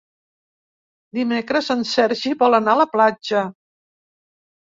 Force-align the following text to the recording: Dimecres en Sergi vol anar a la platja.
Dimecres 1.17 1.67
en 1.75 1.83
Sergi 1.91 2.33
vol 2.39 2.59
anar 2.59 2.75
a 2.77 2.79
la 2.81 2.87
platja. 2.95 3.43